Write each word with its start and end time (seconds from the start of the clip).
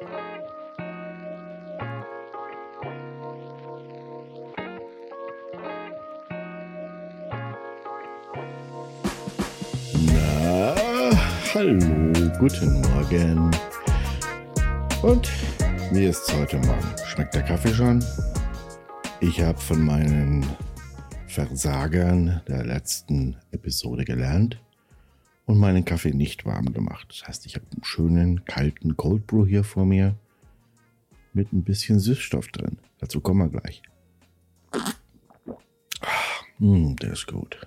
Na, 0.00 0.06
hallo, 11.52 11.78
guten 12.38 12.80
Morgen. 12.80 13.50
Und 15.02 15.28
wie 15.92 16.06
ist 16.06 16.32
heute 16.34 16.56
Morgen? 16.60 16.78
Schmeckt 17.04 17.34
der 17.34 17.42
Kaffee 17.42 17.74
schon? 17.74 18.02
Ich 19.20 19.42
habe 19.42 19.58
von 19.58 19.84
meinen 19.84 20.46
Versagern 21.26 22.40
der 22.48 22.64
letzten 22.64 23.36
Episode 23.50 24.06
gelernt 24.06 24.58
und 25.50 25.58
meinen 25.58 25.84
Kaffee 25.84 26.12
nicht 26.12 26.46
warm 26.46 26.72
gemacht. 26.72 27.08
Das 27.10 27.26
heißt, 27.26 27.44
ich 27.44 27.56
habe 27.56 27.66
einen 27.72 27.82
schönen 27.82 28.44
kalten 28.44 28.96
Cold 28.96 29.26
Brew 29.26 29.44
hier 29.44 29.64
vor 29.64 29.84
mir 29.84 30.14
mit 31.32 31.52
ein 31.52 31.64
bisschen 31.64 31.98
Süßstoff 31.98 32.48
drin. 32.48 32.78
Dazu 32.98 33.20
kommen 33.20 33.40
wir 33.40 33.60
gleich. 33.60 33.82
Mm, 36.58 36.94
der 36.96 37.12
ist 37.12 37.26
gut. 37.26 37.66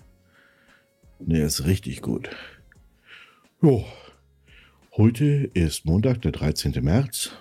Der 1.20 1.46
ist 1.46 1.66
richtig 1.66 2.02
gut. 2.02 2.30
Jo. 3.62 3.86
Heute 4.96 5.26
ist 5.54 5.86
Montag, 5.86 6.22
der 6.22 6.32
13. 6.32 6.82
März 6.82 7.32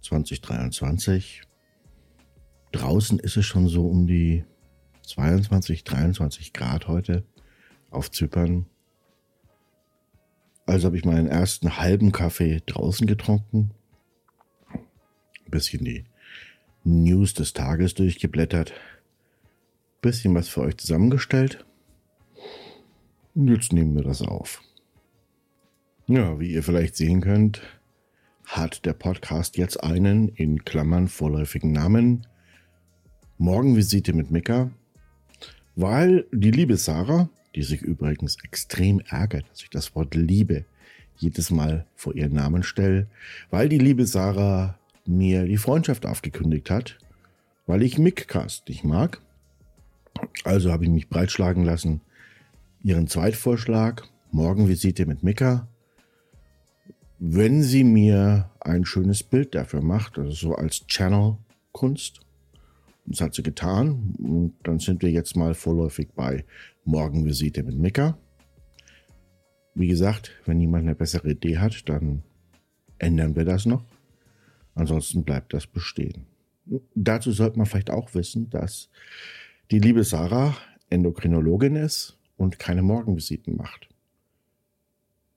2023. 0.00 1.42
Draußen 2.72 3.18
ist 3.18 3.36
es 3.36 3.44
schon 3.44 3.68
so 3.68 3.86
um 3.86 4.06
die 4.06 4.44
22, 5.02 5.84
23 5.84 6.52
Grad 6.54 6.88
heute 6.88 7.24
auf 7.90 8.10
Zypern. 8.10 8.66
Also 10.68 10.88
habe 10.88 10.98
ich 10.98 11.06
meinen 11.06 11.28
ersten 11.28 11.78
halben 11.78 12.12
Kaffee 12.12 12.60
draußen 12.66 13.06
getrunken. 13.06 13.70
Ein 14.70 15.50
bisschen 15.50 15.82
die 15.82 16.04
News 16.84 17.32
des 17.32 17.54
Tages 17.54 17.94
durchgeblättert. 17.94 18.74
Bisschen 20.02 20.34
was 20.34 20.48
für 20.48 20.60
euch 20.60 20.76
zusammengestellt. 20.76 21.64
Und 23.34 23.48
jetzt 23.48 23.72
nehmen 23.72 23.94
wir 23.94 24.02
das 24.02 24.20
auf. 24.20 24.60
Ja, 26.06 26.38
wie 26.38 26.52
ihr 26.52 26.62
vielleicht 26.62 26.96
sehen 26.96 27.22
könnt, 27.22 27.62
hat 28.44 28.84
der 28.84 28.92
Podcast 28.92 29.56
jetzt 29.56 29.82
einen 29.82 30.28
in 30.28 30.66
Klammern 30.66 31.08
vorläufigen 31.08 31.72
Namen. 31.72 32.26
Morgenvisite 33.38 34.12
mit 34.12 34.30
Mika, 34.30 34.70
weil 35.76 36.26
die 36.30 36.50
liebe 36.50 36.76
Sarah 36.76 37.30
die 37.58 37.64
sich 37.64 37.82
übrigens 37.82 38.36
extrem 38.44 39.00
ärgert, 39.00 39.50
dass 39.50 39.62
ich 39.62 39.70
das 39.70 39.96
Wort 39.96 40.14
Liebe 40.14 40.64
jedes 41.16 41.50
Mal 41.50 41.86
vor 41.96 42.14
ihren 42.14 42.34
Namen 42.34 42.62
stelle, 42.62 43.08
weil 43.50 43.68
die 43.68 43.78
liebe 43.78 44.06
Sarah 44.06 44.78
mir 45.04 45.44
die 45.44 45.56
Freundschaft 45.56 46.06
aufgekündigt 46.06 46.70
hat, 46.70 47.00
weil 47.66 47.82
ich 47.82 47.98
Mickcast 47.98 48.68
nicht 48.68 48.84
mag. 48.84 49.20
Also 50.44 50.70
habe 50.70 50.84
ich 50.84 50.90
mich 50.90 51.08
breitschlagen 51.08 51.64
lassen, 51.64 52.00
ihren 52.84 53.08
Zweitvorschlag, 53.08 54.04
Morgenvisite 54.30 55.06
mit 55.06 55.24
Mika, 55.24 55.66
wenn 57.18 57.64
sie 57.64 57.82
mir 57.82 58.50
ein 58.60 58.84
schönes 58.84 59.24
Bild 59.24 59.56
dafür 59.56 59.82
macht, 59.82 60.16
also 60.16 60.30
so 60.30 60.54
als 60.54 60.86
Channel-Kunst, 60.86 62.20
das 63.08 63.20
hat 63.20 63.34
sie 63.34 63.42
getan. 63.42 64.14
Und 64.18 64.54
dann 64.62 64.78
sind 64.78 65.02
wir 65.02 65.10
jetzt 65.10 65.36
mal 65.36 65.54
vorläufig 65.54 66.08
bei 66.14 66.44
Morgenvisite 66.84 67.62
mit 67.62 67.76
Mika. 67.76 68.18
Wie 69.74 69.88
gesagt, 69.88 70.32
wenn 70.44 70.60
jemand 70.60 70.84
eine 70.84 70.94
bessere 70.94 71.30
Idee 71.30 71.58
hat, 71.58 71.88
dann 71.88 72.22
ändern 72.98 73.36
wir 73.36 73.44
das 73.44 73.64
noch. 73.64 73.84
Ansonsten 74.74 75.24
bleibt 75.24 75.54
das 75.54 75.66
bestehen. 75.66 76.26
Dazu 76.94 77.32
sollte 77.32 77.58
man 77.58 77.66
vielleicht 77.66 77.90
auch 77.90 78.14
wissen, 78.14 78.50
dass 78.50 78.90
die 79.70 79.78
liebe 79.78 80.04
Sarah 80.04 80.56
Endokrinologin 80.90 81.76
ist 81.76 82.18
und 82.36 82.58
keine 82.58 82.82
Morgenvisiten 82.82 83.56
macht. 83.56 83.88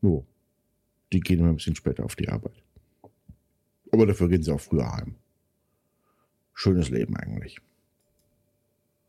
Jo, 0.01 0.25
die 1.13 1.19
gehen 1.19 1.39
immer 1.39 1.49
ein 1.49 1.55
bisschen 1.55 1.75
später 1.75 2.03
auf 2.03 2.15
die 2.15 2.29
Arbeit. 2.29 2.63
Aber 3.91 4.05
dafür 4.05 4.29
gehen 4.29 4.43
sie 4.43 4.51
auch 4.51 4.59
früher 4.59 4.91
heim. 4.91 5.15
Schönes 6.63 6.91
Leben 6.91 7.15
eigentlich. 7.15 7.59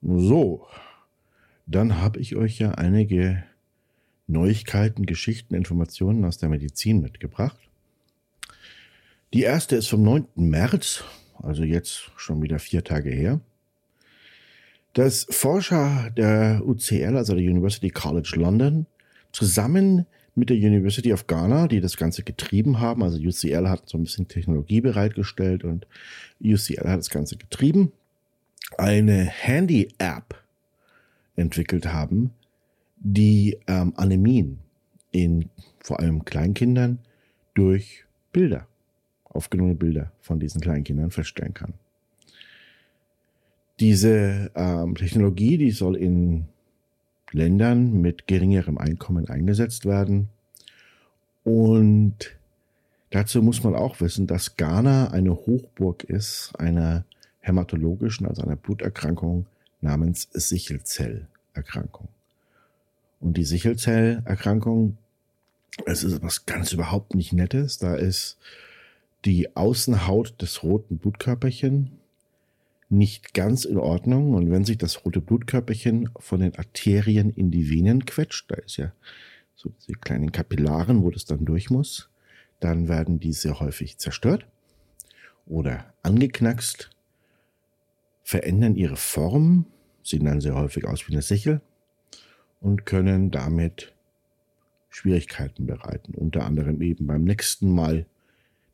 So, 0.00 0.66
dann 1.66 2.00
habe 2.00 2.18
ich 2.18 2.34
euch 2.34 2.58
ja 2.58 2.70
einige 2.70 3.44
Neuigkeiten, 4.26 5.04
Geschichten, 5.04 5.54
Informationen 5.54 6.24
aus 6.24 6.38
der 6.38 6.48
Medizin 6.48 7.02
mitgebracht. 7.02 7.60
Die 9.34 9.42
erste 9.42 9.76
ist 9.76 9.88
vom 9.88 10.02
9. 10.02 10.28
März, 10.34 11.04
also 11.42 11.62
jetzt 11.62 12.10
schon 12.16 12.40
wieder 12.40 12.58
vier 12.58 12.84
Tage 12.84 13.10
her, 13.10 13.38
dass 14.94 15.26
Forscher 15.28 16.08
der 16.16 16.62
UCL, 16.64 17.18
also 17.18 17.34
der 17.34 17.44
University 17.44 17.90
College 17.90 18.32
London, 18.36 18.86
zusammen 19.30 20.06
mit 20.34 20.50
der 20.50 20.56
University 20.56 21.12
of 21.12 21.26
Ghana, 21.26 21.68
die 21.68 21.80
das 21.80 21.96
Ganze 21.96 22.22
getrieben 22.22 22.80
haben. 22.80 23.02
Also 23.02 23.18
UCL 23.18 23.68
hat 23.68 23.88
so 23.88 23.98
ein 23.98 24.04
bisschen 24.04 24.28
Technologie 24.28 24.80
bereitgestellt 24.80 25.64
und 25.64 25.86
UCL 26.42 26.88
hat 26.88 26.98
das 26.98 27.10
Ganze 27.10 27.36
getrieben. 27.36 27.92
Eine 28.78 29.24
Handy-App 29.24 30.42
entwickelt 31.36 31.92
haben, 31.92 32.30
die 32.96 33.58
ähm, 33.66 33.92
Anämien 33.96 34.58
in 35.10 35.50
vor 35.80 36.00
allem 36.00 36.24
Kleinkindern 36.24 36.98
durch 37.54 38.04
Bilder, 38.32 38.66
aufgenommene 39.24 39.74
Bilder 39.74 40.12
von 40.20 40.40
diesen 40.40 40.60
Kleinkindern 40.60 41.10
feststellen 41.10 41.52
kann. 41.52 41.74
Diese 43.80 44.50
ähm, 44.54 44.94
Technologie, 44.94 45.58
die 45.58 45.70
soll 45.72 45.96
in 45.96 46.46
Ländern 47.32 48.00
mit 48.00 48.26
geringerem 48.26 48.78
Einkommen 48.78 49.28
eingesetzt 49.28 49.86
werden. 49.86 50.28
Und 51.44 52.36
dazu 53.10 53.42
muss 53.42 53.62
man 53.64 53.74
auch 53.74 54.00
wissen, 54.00 54.26
dass 54.26 54.56
Ghana 54.56 55.10
eine 55.10 55.34
Hochburg 55.34 56.04
ist 56.04 56.52
einer 56.58 57.04
hämatologischen, 57.40 58.26
also 58.26 58.42
einer 58.42 58.56
Bluterkrankung 58.56 59.46
namens 59.80 60.28
Sichelzellerkrankung. 60.32 62.08
Und 63.20 63.36
die 63.36 63.44
Sichelzellerkrankung, 63.44 64.96
es 65.86 66.04
ist 66.04 66.22
was 66.22 66.46
ganz 66.46 66.72
überhaupt 66.72 67.14
nicht 67.14 67.32
Nettes. 67.32 67.78
Da 67.78 67.94
ist 67.94 68.38
die 69.24 69.56
Außenhaut 69.56 70.40
des 70.40 70.62
roten 70.62 70.98
Blutkörperchen 70.98 71.92
nicht 72.92 73.32
ganz 73.32 73.64
in 73.64 73.78
Ordnung. 73.78 74.34
Und 74.34 74.50
wenn 74.50 74.64
sich 74.64 74.78
das 74.78 75.04
rote 75.04 75.20
Blutkörperchen 75.20 76.10
von 76.18 76.40
den 76.40 76.54
Arterien 76.56 77.30
in 77.30 77.50
die 77.50 77.70
Venen 77.70 78.04
quetscht, 78.04 78.50
da 78.50 78.56
ist 78.56 78.76
ja 78.76 78.92
so 79.54 79.70
diese 79.70 79.98
kleinen 79.98 80.30
Kapillaren, 80.30 81.02
wo 81.02 81.10
das 81.10 81.24
dann 81.24 81.44
durch 81.44 81.70
muss, 81.70 82.10
dann 82.60 82.88
werden 82.88 83.18
diese 83.18 83.58
häufig 83.60 83.98
zerstört 83.98 84.46
oder 85.46 85.92
angeknackst, 86.02 86.90
verändern 88.22 88.76
ihre 88.76 88.96
Form, 88.96 89.66
sehen 90.02 90.26
dann 90.26 90.40
sehr 90.40 90.54
häufig 90.54 90.86
aus 90.86 91.08
wie 91.08 91.12
eine 91.12 91.22
Sichel 91.22 91.60
und 92.60 92.86
können 92.86 93.30
damit 93.30 93.94
Schwierigkeiten 94.90 95.66
bereiten. 95.66 96.14
Unter 96.14 96.44
anderem 96.44 96.82
eben 96.82 97.06
beim 97.06 97.24
nächsten 97.24 97.74
Mal 97.74 98.06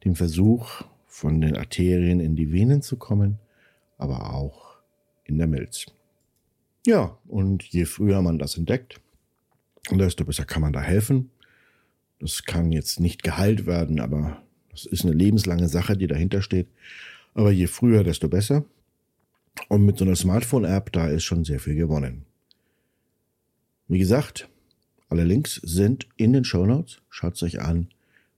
den 0.04 0.16
Versuch, 0.16 0.82
von 1.06 1.40
den 1.40 1.56
Arterien 1.56 2.20
in 2.20 2.36
die 2.36 2.52
Venen 2.52 2.82
zu 2.82 2.96
kommen 2.96 3.38
aber 3.98 4.32
auch 4.32 4.78
in 5.24 5.38
der 5.38 5.46
Milz. 5.46 5.86
Ja, 6.86 7.18
und 7.26 7.64
je 7.64 7.84
früher 7.84 8.22
man 8.22 8.38
das 8.38 8.56
entdeckt, 8.56 9.00
desto 9.90 10.24
besser 10.24 10.44
kann 10.44 10.62
man 10.62 10.72
da 10.72 10.80
helfen. 10.80 11.30
Das 12.20 12.44
kann 12.44 12.72
jetzt 12.72 13.00
nicht 13.00 13.22
geheilt 13.22 13.66
werden, 13.66 14.00
aber 14.00 14.42
das 14.70 14.86
ist 14.86 15.04
eine 15.04 15.14
lebenslange 15.14 15.68
Sache, 15.68 15.96
die 15.96 16.06
dahinter 16.06 16.40
steht. 16.40 16.68
Aber 17.34 17.50
je 17.50 17.66
früher, 17.66 18.04
desto 18.04 18.28
besser. 18.28 18.64
Und 19.68 19.84
mit 19.84 19.98
so 19.98 20.04
einer 20.04 20.16
Smartphone-App, 20.16 20.92
da 20.92 21.08
ist 21.08 21.24
schon 21.24 21.44
sehr 21.44 21.60
viel 21.60 21.74
gewonnen. 21.74 22.24
Wie 23.88 23.98
gesagt, 23.98 24.48
alle 25.08 25.24
Links 25.24 25.56
sind 25.56 26.08
in 26.16 26.32
den 26.32 26.44
Show 26.44 26.66
Notes. 26.66 27.00
Schaut 27.10 27.34
es 27.34 27.42
euch 27.42 27.60
an. 27.60 27.88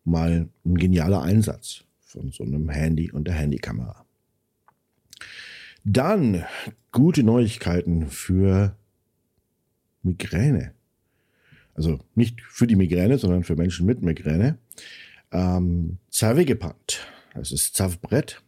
Mal 0.05 0.49
ein 0.65 0.75
genialer 0.77 1.23
Einsatz 1.23 1.85
von 2.01 2.31
so 2.31 2.45
einem 2.45 2.69
Handy 2.69 3.11
und 3.11 3.25
der 3.25 3.35
Handykamera. 3.35 4.05
Dann 5.85 6.45
gute 6.93 7.23
Neuigkeiten 7.23 8.09
für 8.09 8.77
Migräne. 10.03 10.73
Also 11.75 12.01
nicht 12.15 12.41
für 12.43 12.67
die 12.67 12.77
Migräne, 12.77 13.19
sondern 13.19 13.45
für 13.45 13.57
Menschen 13.57 13.87
mit 13.87 14.03
Migräne. 14.03 14.59
Ähm, 15.33 15.99
Zavegepant, 16.11 17.07
das 17.35 17.53
ist 17.53 17.77
Zavbrett, 17.77 18.43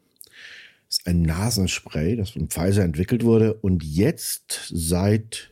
ist 0.88 1.06
ein 1.06 1.22
Nasenspray, 1.22 2.16
das 2.16 2.30
von 2.30 2.48
Pfizer 2.48 2.82
entwickelt 2.82 3.24
wurde 3.24 3.54
und 3.54 3.82
jetzt 3.82 4.70
seit 4.70 5.50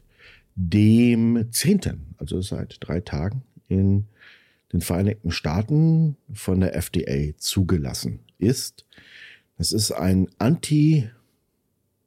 dem 0.57 1.47
10., 1.51 2.15
also 2.19 2.43
seit 2.43 2.77
drei 2.81 3.01
Tagen 3.01 3.43
in 3.69 4.07
den 4.73 4.81
Vereinigten 4.81 5.31
Staaten 5.31 6.17
von 6.33 6.61
der 6.61 6.75
FDA 6.77 7.37
zugelassen 7.39 8.21
ist, 8.39 8.85
es 9.57 9.73
ist 9.73 9.93
ein 9.93 10.29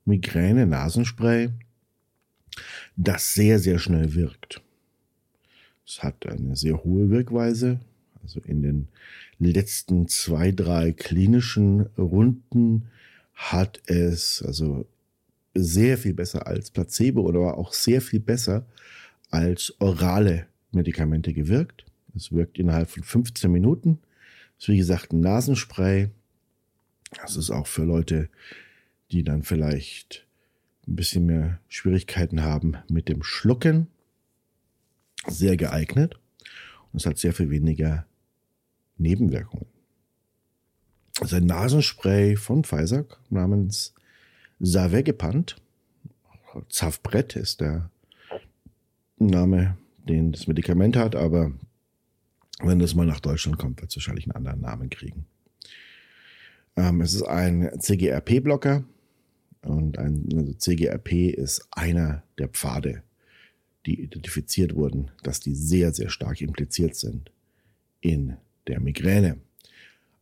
Anti-Migräne-Nasenspray, 0.05 1.49
das 2.95 3.33
sehr, 3.33 3.59
sehr 3.59 3.79
schnell 3.79 4.13
wirkt. 4.13 4.61
Es 5.85 6.03
hat 6.03 6.25
eine 6.25 6.55
sehr 6.55 6.83
hohe 6.83 7.09
Wirkweise. 7.09 7.79
Also 8.21 8.39
in 8.41 8.61
den 8.61 8.87
letzten 9.39 10.07
zwei, 10.07 10.51
drei 10.51 10.91
klinischen 10.93 11.81
Runden 11.97 12.85
hat 13.33 13.81
es 13.87 14.41
also 14.41 14.85
sehr 15.53 15.97
viel 15.97 16.13
besser 16.13 16.47
als 16.47 16.71
Placebo 16.71 17.21
oder 17.21 17.57
auch 17.57 17.73
sehr 17.73 18.01
viel 18.01 18.19
besser 18.19 18.65
als 19.29 19.75
orale 19.79 20.47
Medikamente 20.71 21.33
gewirkt. 21.33 21.85
Es 22.15 22.31
wirkt 22.31 22.59
innerhalb 22.59 22.89
von 22.89 23.03
15 23.03 23.51
Minuten. 23.51 23.99
Das 24.55 24.65
ist 24.65 24.69
wie 24.69 24.77
gesagt 24.77 25.11
ein 25.11 25.19
Nasenspray. 25.19 26.09
Das 27.21 27.35
ist 27.35 27.49
auch 27.49 27.67
für 27.67 27.83
Leute, 27.83 28.29
die 29.13 29.23
dann 29.23 29.43
vielleicht 29.43 30.25
ein 30.87 30.95
bisschen 30.95 31.25
mehr 31.25 31.59
Schwierigkeiten 31.67 32.41
haben 32.41 32.77
mit 32.89 33.07
dem 33.07 33.23
Schlucken, 33.23 33.87
sehr 35.27 35.55
geeignet. 35.55 36.19
Und 36.91 37.01
es 37.01 37.05
hat 37.05 37.17
sehr 37.17 37.33
viel 37.33 37.49
weniger 37.49 38.05
Nebenwirkungen. 38.97 39.67
Also 41.19 41.35
ein 41.35 41.45
Nasenspray 41.45 42.35
von 42.35 42.63
Pfizer 42.63 43.05
namens 43.29 43.93
Savegepant. 44.59 45.57
Zavbrett 46.69 47.35
ist 47.35 47.61
der 47.61 47.89
Name, 49.17 49.77
den 50.07 50.31
das 50.31 50.47
Medikament 50.47 50.95
hat, 50.95 51.15
aber 51.15 51.51
wenn 52.59 52.79
das 52.79 52.95
mal 52.95 53.05
nach 53.05 53.19
Deutschland 53.19 53.57
kommt, 53.57 53.79
wird 53.79 53.91
es 53.91 53.97
wahrscheinlich 53.97 54.25
einen 54.25 54.35
anderen 54.35 54.61
Namen 54.61 54.89
kriegen. 54.89 55.25
Ähm, 56.75 57.01
es 57.01 57.13
ist 57.13 57.23
ein 57.23 57.69
CGRP-Blocker 57.79 58.83
und 59.63 59.97
ein 59.97 60.27
also 60.35 60.53
CGRP 60.53 61.29
ist 61.29 61.67
einer 61.71 62.23
der 62.37 62.49
Pfade, 62.49 63.03
die 63.85 64.01
identifiziert 64.01 64.75
wurden, 64.75 65.11
dass 65.23 65.39
die 65.39 65.55
sehr, 65.55 65.93
sehr 65.93 66.09
stark 66.09 66.41
impliziert 66.41 66.95
sind 66.95 67.31
in 68.01 68.37
der 68.67 68.79
Migräne. 68.79 69.37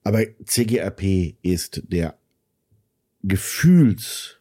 Aber 0.04 0.24
CGRP 0.46 1.36
ist 1.42 1.84
der 1.88 2.18
Gefühlspfad 3.24 4.40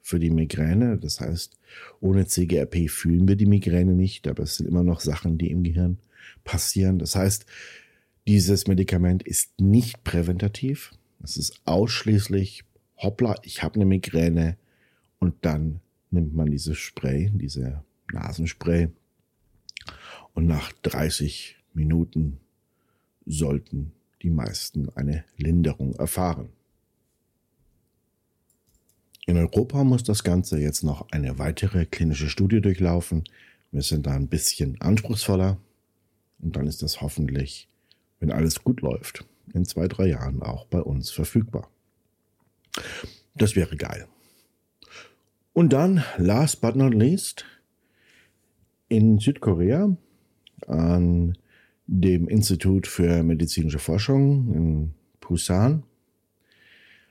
für 0.00 0.18
die 0.18 0.30
Migräne. 0.30 0.98
Das 0.98 1.20
heißt, 1.20 1.56
ohne 2.00 2.26
CGRP 2.26 2.88
fühlen 2.88 3.28
wir 3.28 3.36
die 3.36 3.46
Migräne 3.46 3.92
nicht, 3.92 4.26
aber 4.28 4.42
es 4.44 4.56
sind 4.56 4.66
immer 4.66 4.82
noch 4.82 5.00
Sachen, 5.00 5.38
die 5.38 5.50
im 5.50 5.62
Gehirn 5.64 5.98
passieren. 6.44 6.98
Das 6.98 7.14
heißt, 7.16 7.46
dieses 8.26 8.66
Medikament 8.66 9.22
ist 9.22 9.60
nicht 9.60 10.02
präventativ. 10.04 10.92
Es 11.22 11.36
ist 11.36 11.60
ausschließlich, 11.66 12.64
hoppla, 13.04 13.36
ich 13.42 13.62
habe 13.62 13.76
eine 13.76 13.84
Migräne 13.84 14.56
und 15.18 15.34
dann 15.42 15.80
nimmt 16.10 16.34
man 16.34 16.50
dieses 16.50 16.78
Spray, 16.78 17.30
diese 17.34 17.84
Nasenspray 18.12 18.88
und 20.32 20.46
nach 20.46 20.72
30 20.82 21.56
Minuten 21.74 22.40
sollten 23.26 23.92
die 24.22 24.30
meisten 24.30 24.88
eine 24.90 25.24
Linderung 25.36 25.94
erfahren. 25.94 26.48
In 29.26 29.38
Europa 29.38 29.84
muss 29.84 30.02
das 30.02 30.22
Ganze 30.22 30.58
jetzt 30.58 30.82
noch 30.82 31.10
eine 31.10 31.38
weitere 31.38 31.86
klinische 31.86 32.28
Studie 32.28 32.60
durchlaufen. 32.60 33.24
Wir 33.72 33.82
sind 33.82 34.06
da 34.06 34.12
ein 34.12 34.28
bisschen 34.28 34.80
anspruchsvoller 34.80 35.56
und 36.40 36.56
dann 36.56 36.66
ist 36.66 36.82
das 36.82 37.00
hoffentlich, 37.00 37.68
wenn 38.20 38.30
alles 38.30 38.62
gut 38.62 38.82
läuft, 38.82 39.24
in 39.54 39.64
zwei, 39.64 39.88
drei 39.88 40.08
Jahren 40.08 40.42
auch 40.42 40.66
bei 40.66 40.80
uns 40.80 41.10
verfügbar. 41.10 41.70
Das 43.34 43.56
wäre 43.56 43.76
geil. 43.76 44.06
Und 45.52 45.72
dann, 45.72 46.04
last 46.18 46.60
but 46.60 46.76
not 46.76 46.94
least, 46.94 47.44
in 48.88 49.18
Südkorea 49.18 49.96
an 50.66 51.38
dem 51.86 52.28
Institut 52.28 52.86
für 52.86 53.22
medizinische 53.22 53.78
Forschung 53.78 54.54
in 54.54 54.94
Busan 55.20 55.84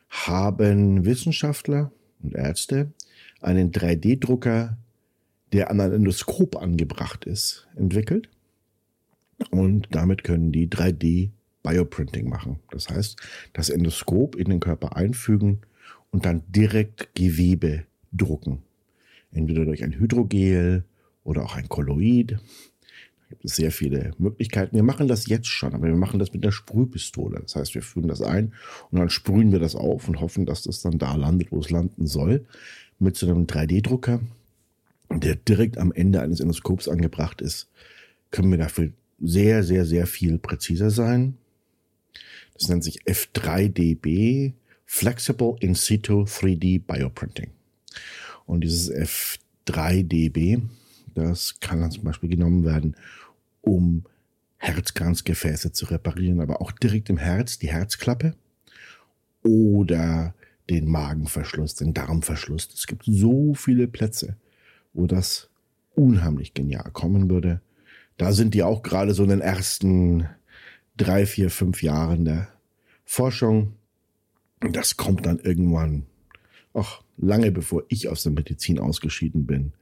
haben 0.09 1.05
Wissenschaftler 1.05 1.91
und 2.21 2.35
Ärzte 2.35 2.93
einen 3.41 3.71
3D-Drucker, 3.71 4.77
der 5.51 5.69
an 5.69 5.81
ein 5.81 5.93
Endoskop 5.93 6.55
angebracht 6.55 7.25
ist, 7.25 7.67
entwickelt. 7.75 8.29
Und 9.51 9.87
damit 9.91 10.23
können 10.23 10.51
die 10.51 10.67
3D 10.67 11.31
Bioprinting 11.63 12.29
machen. 12.29 12.59
Das 12.71 12.89
heißt, 12.89 13.17
das 13.53 13.69
Endoskop 13.69 14.35
in 14.35 14.49
den 14.49 14.59
Körper 14.59 14.95
einfügen 14.95 15.61
und 16.11 16.25
dann 16.25 16.43
direkt 16.47 17.15
Gewebe 17.15 17.85
drucken. 18.11 18.61
Entweder 19.31 19.65
durch 19.65 19.83
ein 19.83 19.93
Hydrogel 19.93 20.83
oder 21.23 21.43
auch 21.43 21.55
ein 21.55 21.69
Kolloid 21.69 22.37
gibt 23.29 23.45
es 23.45 23.55
sehr 23.55 23.71
viele 23.71 24.11
Möglichkeiten. 24.19 24.75
Wir 24.75 24.83
machen 24.83 25.07
das 25.07 25.25
jetzt 25.27 25.47
schon, 25.47 25.73
aber 25.73 25.87
wir 25.87 25.95
machen 25.95 26.19
das 26.19 26.33
mit 26.33 26.43
einer 26.43 26.51
Sprühpistole. 26.51 27.39
Das 27.41 27.55
heißt, 27.55 27.73
wir 27.73 27.81
führen 27.81 28.07
das 28.07 28.21
ein 28.21 28.53
und 28.91 28.99
dann 28.99 29.09
sprühen 29.09 29.51
wir 29.51 29.59
das 29.59 29.75
auf 29.75 30.07
und 30.07 30.21
hoffen, 30.21 30.45
dass 30.45 30.61
das 30.63 30.81
dann 30.81 30.99
da 30.99 31.15
landet, 31.15 31.51
wo 31.51 31.59
es 31.59 31.71
landen 31.71 32.05
soll. 32.05 32.45
Mit 32.99 33.17
so 33.17 33.27
einem 33.27 33.45
3D-Drucker, 33.45 34.21
der 35.09 35.35
direkt 35.35 35.79
am 35.79 35.91
Ende 35.91 36.21
eines 36.21 36.41
Endoskops 36.41 36.87
angebracht 36.87 37.41
ist, 37.41 37.69
können 38.29 38.51
wir 38.51 38.59
dafür 38.59 38.91
sehr, 39.19 39.63
sehr, 39.63 39.85
sehr 39.85 40.05
viel 40.05 40.37
präziser 40.37 40.91
sein. 40.91 41.37
Das 42.53 42.67
nennt 42.67 42.83
sich 42.83 43.03
F3DB, 43.03 44.53
Flexible 44.85 45.55
In 45.59 45.75
Situ 45.75 46.23
3D 46.23 46.81
Bioprinting. 46.85 47.51
Und 48.45 48.61
dieses 48.61 48.91
F3DB, 48.91 50.61
das 51.15 51.59
kann 51.59 51.81
dann 51.81 51.91
zum 51.91 52.03
Beispiel 52.03 52.29
genommen 52.29 52.63
werden, 52.63 52.95
um 53.61 54.05
Herzkranzgefäße 54.57 55.71
zu 55.71 55.85
reparieren, 55.85 56.39
aber 56.39 56.61
auch 56.61 56.71
direkt 56.71 57.09
im 57.09 57.17
Herz 57.17 57.59
die 57.59 57.71
Herzklappe 57.71 58.35
oder 59.43 60.33
den 60.69 60.89
Magenverschluss, 60.89 61.75
den 61.75 61.93
Darmverschluss. 61.93 62.69
Es 62.73 62.87
gibt 62.87 63.03
so 63.05 63.53
viele 63.53 63.87
Plätze, 63.87 64.37
wo 64.93 65.07
das 65.07 65.49
unheimlich 65.95 66.53
genial 66.53 66.89
kommen 66.91 67.29
würde. 67.29 67.61
Da 68.17 68.31
sind 68.31 68.53
die 68.53 68.63
auch 68.63 68.83
gerade 68.83 69.13
so 69.13 69.23
in 69.23 69.29
den 69.29 69.41
ersten 69.41 70.29
drei, 70.97 71.25
vier, 71.25 71.49
fünf 71.49 71.81
Jahren 71.81 72.25
der 72.25 72.49
Forschung. 73.05 73.73
Das 74.59 74.97
kommt 74.97 75.25
dann 75.25 75.39
irgendwann, 75.39 76.05
ach, 76.73 77.01
lange 77.17 77.51
bevor 77.51 77.83
ich 77.89 78.07
aus 78.07 78.23
der 78.23 78.31
Medizin 78.31 78.79
ausgeschieden 78.79 79.45
bin, 79.45 79.73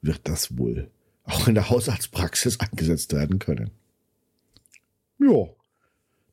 wird 0.00 0.20
das 0.24 0.56
wohl 0.58 0.90
auch 1.24 1.48
in 1.48 1.54
der 1.54 1.70
Hausarztpraxis 1.70 2.60
eingesetzt 2.60 3.12
werden 3.12 3.38
können. 3.38 3.70
Ja, 5.18 5.46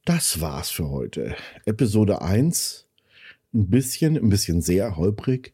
das 0.06 0.42
war's 0.42 0.70
für 0.70 0.90
heute. 0.90 1.36
Episode 1.66 2.22
1. 2.22 2.88
Ein 3.54 3.70
bisschen, 3.70 4.18
ein 4.18 4.30
bisschen 4.30 4.62
sehr 4.62 4.98
holprig. 4.98 5.54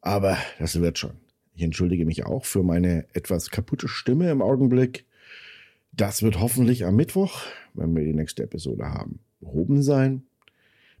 Aber 0.00 0.36
das 0.58 0.80
wird 0.80 0.98
schon. 0.98 1.16
Ich 1.54 1.62
entschuldige 1.62 2.04
mich 2.04 2.26
auch 2.26 2.44
für 2.44 2.62
meine 2.62 3.06
etwas 3.14 3.50
kaputte 3.50 3.86
Stimme 3.88 4.30
im 4.30 4.42
Augenblick. 4.42 5.06
Das 5.96 6.22
wird 6.22 6.40
hoffentlich 6.40 6.84
am 6.84 6.96
Mittwoch, 6.96 7.42
wenn 7.74 7.94
wir 7.94 8.02
die 8.02 8.14
nächste 8.14 8.42
Episode 8.42 8.86
haben, 8.86 9.20
behoben 9.40 9.80
sein. 9.82 10.24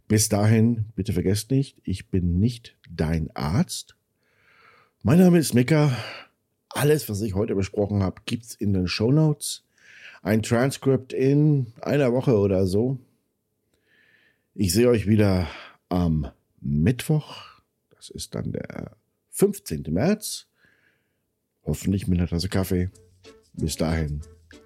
Bis 0.06 0.28
dahin, 0.28 0.84
bitte 0.94 1.12
vergesst 1.12 1.50
nicht, 1.50 1.78
ich 1.82 2.10
bin 2.10 2.38
nicht 2.38 2.76
dein 2.88 3.34
Arzt. 3.34 3.96
Mein 5.02 5.18
Name 5.18 5.38
ist 5.38 5.54
Mika 5.54 5.96
alles, 6.68 7.08
was 7.08 7.22
ich 7.22 7.34
heute 7.34 7.54
besprochen 7.54 8.02
habe, 8.02 8.22
gibt 8.26 8.44
es 8.44 8.54
in 8.54 8.72
den 8.72 8.88
Show 8.88 9.10
Notes. 9.10 9.64
Ein 10.22 10.42
Transkript 10.42 11.12
in 11.12 11.72
einer 11.80 12.12
Woche 12.12 12.36
oder 12.36 12.66
so. 12.66 12.98
Ich 14.54 14.72
sehe 14.72 14.88
euch 14.88 15.06
wieder 15.06 15.48
am 15.88 16.30
Mittwoch. 16.60 17.60
Das 17.90 18.10
ist 18.10 18.34
dann 18.34 18.52
der 18.52 18.96
15. 19.30 19.84
März. 19.90 20.46
Hoffentlich 21.64 22.06
mit 22.06 22.18
einer 22.18 22.28
Tasse 22.28 22.48
Kaffee. 22.48 22.90
Bis 23.52 23.76
dahin, 23.76 24.22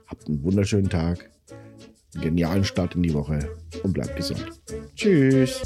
habt 0.06 0.28
einen 0.28 0.42
wunderschönen 0.42 0.88
Tag, 0.88 1.30
einen 2.14 2.22
genialen 2.22 2.64
Start 2.64 2.94
in 2.94 3.02
die 3.02 3.14
Woche 3.14 3.56
und 3.82 3.92
bleibt 3.92 4.16
gesund. 4.16 4.46
Tschüss. 4.94 5.62